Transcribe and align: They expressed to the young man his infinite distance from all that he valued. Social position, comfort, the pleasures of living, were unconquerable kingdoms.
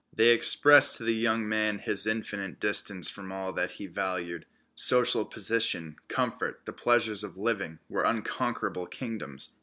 They 0.11 0.29
expressed 0.29 0.97
to 0.97 1.03
the 1.03 1.13
young 1.13 1.47
man 1.47 1.77
his 1.77 2.07
infinite 2.07 2.59
distance 2.59 3.07
from 3.07 3.31
all 3.31 3.53
that 3.53 3.69
he 3.77 3.85
valued. 3.85 4.47
Social 4.73 5.25
position, 5.25 5.97
comfort, 6.07 6.61
the 6.65 6.73
pleasures 6.73 7.23
of 7.23 7.37
living, 7.37 7.77
were 7.87 8.03
unconquerable 8.03 8.87
kingdoms. 8.87 9.57